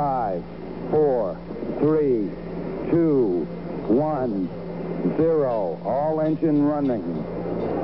Five, 0.00 0.42
four, 0.90 1.36
three, 1.78 2.30
two, 2.90 3.46
one, 3.86 4.48
zero. 5.18 5.78
All 5.84 6.22
engine 6.22 6.64
running. 6.64 7.04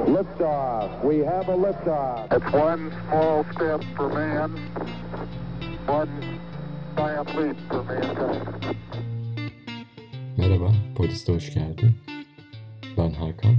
Liftoff. 0.07 1.05
We 1.05 1.19
have 1.19 1.51
a 1.51 1.57
liftoff. 1.67 2.33
It's 2.33 2.53
one 2.55 2.91
small 3.09 3.45
step 3.53 3.85
for 3.97 4.09
man, 4.09 4.51
one 5.87 6.41
giant 6.97 7.37
leap 7.37 7.57
for 7.69 7.83
mankind. 7.85 8.77
Merhaba, 10.37 10.73
Polis'te 10.97 11.33
hoş 11.33 11.55
geldin. 11.55 11.95
Ben 12.97 13.11
Hakan. 13.11 13.57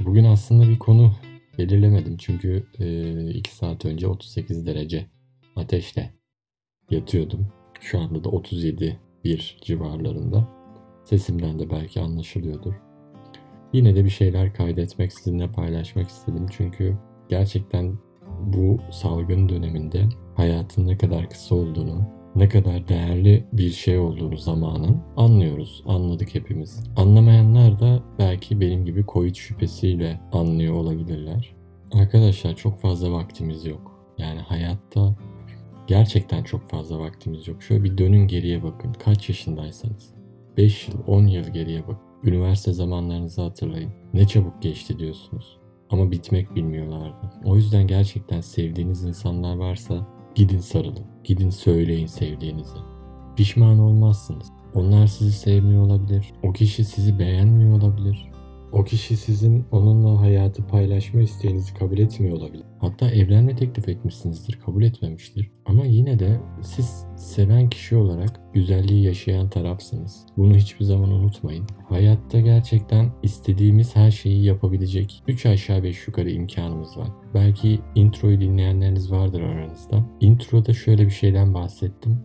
Bugün 0.00 0.24
aslında 0.24 0.68
bir 0.68 0.78
konu 0.78 1.14
belirlemedim 1.58 2.16
çünkü 2.16 2.66
2 3.34 3.54
saat 3.54 3.84
önce 3.84 4.06
38 4.06 4.66
derece 4.66 5.06
ateşle 5.56 6.25
yatıyordum. 6.90 7.46
Şu 7.80 8.00
anda 8.00 8.24
da 8.24 8.28
37 8.28 9.00
bir 9.24 9.58
civarlarında. 9.60 10.48
Sesimden 11.04 11.58
de 11.58 11.70
belki 11.70 12.00
anlaşılıyordur. 12.00 12.74
Yine 13.72 13.96
de 13.96 14.04
bir 14.04 14.10
şeyler 14.10 14.54
kaydetmek, 14.54 15.12
sizinle 15.12 15.52
paylaşmak 15.52 16.08
istedim. 16.08 16.46
Çünkü 16.50 16.96
gerçekten 17.28 17.98
bu 18.40 18.78
salgın 18.90 19.48
döneminde 19.48 20.08
hayatın 20.34 20.86
ne 20.86 20.98
kadar 20.98 21.30
kısa 21.30 21.54
olduğunu, 21.54 22.02
ne 22.36 22.48
kadar 22.48 22.88
değerli 22.88 23.44
bir 23.52 23.70
şey 23.70 23.98
olduğunu 23.98 24.36
zamanın 24.36 25.02
anlıyoruz. 25.16 25.84
Anladık 25.86 26.34
hepimiz. 26.34 26.84
Anlamayanlar 26.96 27.80
da 27.80 28.02
belki 28.18 28.60
benim 28.60 28.84
gibi 28.84 29.04
Covid 29.08 29.34
şüphesiyle 29.34 30.20
anlıyor 30.32 30.74
olabilirler. 30.74 31.54
Arkadaşlar 31.92 32.56
çok 32.56 32.80
fazla 32.80 33.12
vaktimiz 33.12 33.66
yok. 33.66 33.92
Yani 34.18 34.40
hayatta 34.40 35.16
gerçekten 35.86 36.42
çok 36.42 36.70
fazla 36.70 36.98
vaktimiz 36.98 37.48
yok. 37.48 37.62
Şöyle 37.62 37.84
bir 37.84 37.98
dönün 37.98 38.28
geriye 38.28 38.62
bakın. 38.62 38.92
Kaç 38.92 39.28
yaşındaysanız. 39.28 40.14
5 40.56 40.88
yıl, 40.88 40.94
10 41.06 41.26
yıl 41.26 41.44
geriye 41.44 41.82
bakın. 41.82 42.06
Üniversite 42.24 42.72
zamanlarınızı 42.72 43.42
hatırlayın. 43.42 43.90
Ne 44.14 44.26
çabuk 44.26 44.62
geçti 44.62 44.98
diyorsunuz. 44.98 45.58
Ama 45.90 46.10
bitmek 46.10 46.54
bilmiyorlardı. 46.54 47.32
O 47.44 47.56
yüzden 47.56 47.86
gerçekten 47.86 48.40
sevdiğiniz 48.40 49.04
insanlar 49.04 49.56
varsa 49.56 50.06
gidin 50.34 50.58
sarılın. 50.58 51.06
Gidin 51.24 51.50
söyleyin 51.50 52.06
sevdiğinizi. 52.06 52.76
Pişman 53.36 53.78
olmazsınız. 53.78 54.52
Onlar 54.74 55.06
sizi 55.06 55.32
sevmiyor 55.32 55.82
olabilir. 55.82 56.32
O 56.42 56.52
kişi 56.52 56.84
sizi 56.84 57.18
beğenmiyor 57.18 57.82
olabilir. 57.82 58.30
O 58.72 58.84
kişi 58.84 59.16
sizin 59.16 59.64
onunla 59.70 60.20
hayatı 60.20 60.66
paylaşma 60.66 61.20
isteğinizi 61.20 61.74
kabul 61.74 61.98
etmiyor 61.98 62.36
olabilir. 62.36 62.64
Hatta 62.78 63.10
evlenme 63.10 63.56
teklif 63.56 63.88
etmişsinizdir, 63.88 64.58
kabul 64.64 64.82
etmemiştir. 64.82 65.50
Ama 65.66 65.84
yine 65.84 66.18
de 66.18 66.40
siz 66.62 67.04
seven 67.16 67.68
kişi 67.68 67.96
olarak 67.96 68.40
güzelliği 68.54 69.04
yaşayan 69.04 69.50
tarafsınız. 69.50 70.26
Bunu 70.36 70.54
hiçbir 70.56 70.84
zaman 70.84 71.10
unutmayın. 71.10 71.66
Hayatta 71.88 72.40
gerçekten 72.40 73.12
istediğimiz 73.22 73.96
her 73.96 74.10
şeyi 74.10 74.44
yapabilecek 74.44 75.22
3 75.28 75.46
aşağı 75.46 75.82
5 75.82 76.06
yukarı 76.06 76.30
imkanımız 76.30 76.96
var. 76.96 77.08
Belki 77.34 77.80
introyu 77.94 78.40
dinleyenleriniz 78.40 79.12
vardır 79.12 79.40
aranızda. 79.40 80.06
Introda 80.20 80.72
şöyle 80.72 81.06
bir 81.06 81.10
şeyden 81.10 81.54
bahsettim. 81.54 82.18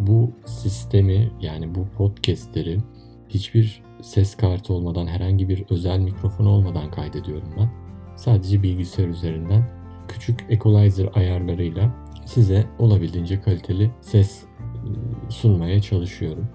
Bu 0.00 0.32
sistemi 0.44 1.30
yani 1.40 1.74
bu 1.74 1.86
podcastleri 1.96 2.78
hiçbir 3.28 3.82
ses 4.04 4.36
kartı 4.36 4.72
olmadan, 4.72 5.06
herhangi 5.06 5.48
bir 5.48 5.64
özel 5.70 5.98
mikrofon 5.98 6.46
olmadan 6.46 6.90
kaydediyorum 6.90 7.48
ben. 7.58 7.70
Sadece 8.16 8.62
bilgisayar 8.62 9.08
üzerinden 9.08 9.64
küçük 10.08 10.46
equalizer 10.48 11.08
ayarlarıyla 11.14 11.94
size 12.24 12.66
olabildiğince 12.78 13.40
kaliteli 13.40 13.90
ses 14.00 14.42
ıı, 14.86 15.30
sunmaya 15.30 15.82
çalışıyorum. 15.82 16.48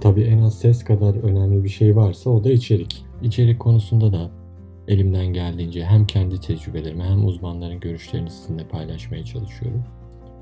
Tabii 0.00 0.22
en 0.22 0.38
az 0.38 0.58
ses 0.58 0.84
kadar 0.84 1.14
önemli 1.14 1.64
bir 1.64 1.68
şey 1.68 1.96
varsa 1.96 2.30
o 2.30 2.44
da 2.44 2.50
içerik. 2.50 3.04
İçerik 3.22 3.60
konusunda 3.60 4.12
da 4.12 4.30
elimden 4.88 5.26
geldiğince 5.26 5.84
hem 5.84 6.06
kendi 6.06 6.40
tecrübelerimi 6.40 7.02
hem 7.02 7.26
uzmanların 7.26 7.80
görüşlerini 7.80 8.30
sizinle 8.30 8.68
paylaşmaya 8.68 9.24
çalışıyorum. 9.24 9.84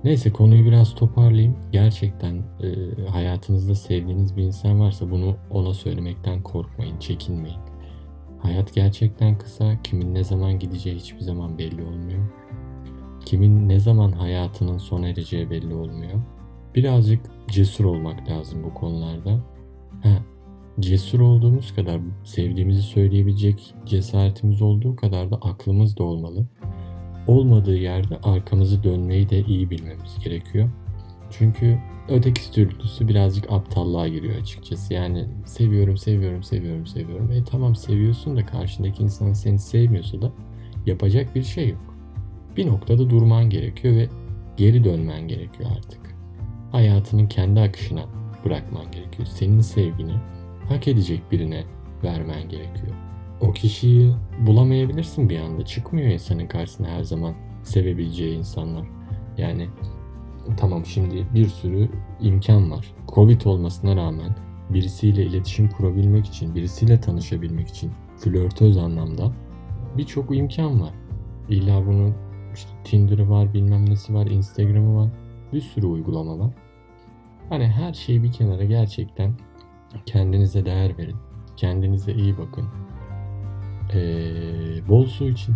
Neyse 0.04 0.32
konuyu 0.32 0.64
biraz 0.64 0.94
toparlayayım. 0.94 1.56
Gerçekten 1.72 2.34
e, 2.36 3.02
hayatınızda 3.08 3.74
sevdiğiniz 3.74 4.36
bir 4.36 4.42
insan 4.42 4.80
varsa 4.80 5.10
bunu 5.10 5.36
ona 5.50 5.74
söylemekten 5.74 6.42
korkmayın, 6.42 6.98
çekinmeyin. 6.98 7.60
Hayat 8.38 8.74
gerçekten 8.74 9.38
kısa. 9.38 9.82
Kimin 9.82 10.14
ne 10.14 10.24
zaman 10.24 10.58
gideceği 10.58 10.96
hiçbir 10.96 11.20
zaman 11.20 11.58
belli 11.58 11.82
olmuyor. 11.82 12.32
Kimin 13.24 13.68
ne 13.68 13.80
zaman 13.80 14.12
hayatının 14.12 14.78
sona 14.78 15.08
ereceği 15.08 15.50
belli 15.50 15.74
olmuyor. 15.74 16.20
Birazcık 16.74 17.20
cesur 17.48 17.84
olmak 17.84 18.28
lazım 18.28 18.64
bu 18.64 18.74
konularda. 18.74 19.40
Ha, 20.02 20.18
cesur 20.80 21.20
olduğumuz 21.20 21.74
kadar 21.74 22.00
sevdiğimizi 22.24 22.82
söyleyebilecek 22.82 23.74
cesaretimiz 23.86 24.62
olduğu 24.62 24.96
kadar 24.96 25.30
da 25.30 25.36
aklımız 25.36 25.98
da 25.98 26.04
olmalı 26.04 26.46
olmadığı 27.26 27.76
yerde 27.76 28.18
arkamızı 28.22 28.82
dönmeyi 28.82 29.30
de 29.30 29.40
iyi 29.40 29.70
bilmemiz 29.70 30.18
gerekiyor. 30.24 30.68
Çünkü 31.30 31.78
öteki 32.08 32.52
türlüsü 32.52 33.08
birazcık 33.08 33.52
aptallığa 33.52 34.08
giriyor 34.08 34.40
açıkçası. 34.40 34.94
Yani 34.94 35.26
seviyorum, 35.46 35.96
seviyorum, 35.96 36.42
seviyorum, 36.42 36.86
seviyorum. 36.86 37.32
E 37.32 37.44
tamam 37.44 37.76
seviyorsun 37.76 38.36
da 38.36 38.46
karşındaki 38.46 39.02
insan 39.02 39.32
seni 39.32 39.58
sevmiyorsa 39.58 40.22
da 40.22 40.32
yapacak 40.86 41.34
bir 41.34 41.42
şey 41.42 41.68
yok. 41.68 41.94
Bir 42.56 42.66
noktada 42.66 43.10
durman 43.10 43.50
gerekiyor 43.50 43.96
ve 43.96 44.08
geri 44.56 44.84
dönmen 44.84 45.28
gerekiyor 45.28 45.70
artık. 45.76 46.00
Hayatının 46.72 47.26
kendi 47.26 47.60
akışına 47.60 48.04
bırakman 48.44 48.90
gerekiyor. 48.92 49.28
Senin 49.30 49.60
sevgini 49.60 50.14
hak 50.68 50.88
edecek 50.88 51.32
birine 51.32 51.64
vermen 52.04 52.48
gerekiyor 52.48 52.94
o 53.40 53.52
kişiyi 53.52 54.14
bulamayabilirsin 54.46 55.28
bir 55.28 55.40
anda. 55.40 55.64
Çıkmıyor 55.64 56.08
insanın 56.08 56.46
karşısına 56.46 56.88
her 56.88 57.04
zaman 57.04 57.34
sevebileceği 57.62 58.38
insanlar. 58.38 58.86
Yani 59.38 59.68
tamam 60.56 60.86
şimdi 60.86 61.26
bir 61.34 61.48
sürü 61.48 61.88
imkan 62.20 62.70
var. 62.70 62.94
Covid 63.14 63.40
olmasına 63.44 63.96
rağmen 63.96 64.36
birisiyle 64.70 65.26
iletişim 65.26 65.68
kurabilmek 65.68 66.26
için, 66.26 66.54
birisiyle 66.54 67.00
tanışabilmek 67.00 67.68
için 67.68 67.90
flörtöz 68.16 68.76
anlamda 68.76 69.32
birçok 69.98 70.36
imkan 70.36 70.80
var. 70.80 70.94
İlla 71.48 71.86
bunun 71.86 72.14
işte 72.54 72.70
Tinder'ı 72.84 73.30
var, 73.30 73.54
bilmem 73.54 73.90
nesi 73.90 74.14
var, 74.14 74.26
Instagram'ı 74.26 74.96
var. 74.96 75.10
Bir 75.52 75.60
sürü 75.60 75.86
uygulama 75.86 76.38
var. 76.38 76.50
Hani 77.48 77.66
her 77.66 77.92
şeyi 77.92 78.22
bir 78.22 78.32
kenara 78.32 78.64
gerçekten 78.64 79.34
kendinize 80.06 80.66
değer 80.66 80.98
verin. 80.98 81.16
Kendinize 81.56 82.12
iyi 82.12 82.38
bakın. 82.38 82.64
Ee, 83.94 84.88
bol 84.88 85.06
su 85.06 85.28
için. 85.28 85.54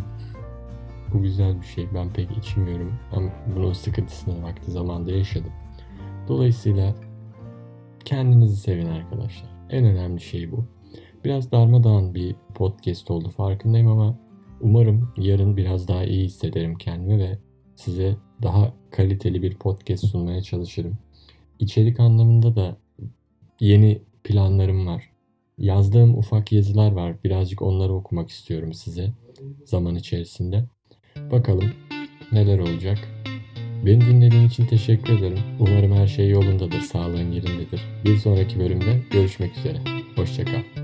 Bu 1.14 1.22
güzel 1.22 1.60
bir 1.60 1.66
şey. 1.66 1.88
Ben 1.94 2.12
pek 2.12 2.30
içmiyorum. 2.30 2.94
Ama 3.12 3.30
bunun 3.56 3.72
sıkıntısını 3.72 4.42
vakti 4.42 4.70
zamanda 4.70 5.10
yaşadım. 5.12 5.52
Dolayısıyla 6.28 6.94
kendinizi 8.04 8.56
sevin 8.56 8.86
arkadaşlar. 8.86 9.50
En 9.70 9.84
önemli 9.84 10.20
şey 10.20 10.52
bu. 10.52 10.64
Biraz 11.24 11.52
darmadağın 11.52 12.14
bir 12.14 12.36
podcast 12.54 13.10
oldu 13.10 13.30
farkındayım 13.30 13.88
ama 13.88 14.18
umarım 14.60 15.12
yarın 15.16 15.56
biraz 15.56 15.88
daha 15.88 16.04
iyi 16.04 16.24
hissederim 16.24 16.74
kendimi 16.74 17.18
ve 17.18 17.38
size 17.76 18.16
daha 18.42 18.72
kaliteli 18.90 19.42
bir 19.42 19.54
podcast 19.54 20.06
sunmaya 20.06 20.42
çalışırım. 20.42 20.98
İçerik 21.58 22.00
anlamında 22.00 22.56
da 22.56 22.76
yeni 23.60 24.02
planlarım 24.24 24.86
var. 24.86 25.10
Yazdığım 25.58 26.18
ufak 26.18 26.52
yazılar 26.52 26.92
var. 26.92 27.16
Birazcık 27.24 27.62
onları 27.62 27.92
okumak 27.92 28.30
istiyorum 28.30 28.74
size 28.74 29.12
zaman 29.64 29.94
içerisinde. 29.94 30.64
Bakalım 31.30 31.70
neler 32.32 32.58
olacak. 32.58 32.98
Beni 33.86 34.00
dinlediğin 34.00 34.48
için 34.48 34.66
teşekkür 34.66 35.18
ederim. 35.18 35.38
Umarım 35.60 35.92
her 35.92 36.06
şey 36.06 36.30
yolundadır, 36.30 36.80
sağlığın 36.80 37.32
yerindedir. 37.32 37.80
Bir 38.04 38.16
sonraki 38.16 38.58
bölümde 38.58 39.02
görüşmek 39.10 39.56
üzere. 39.56 39.78
Hoşçakal. 40.16 40.77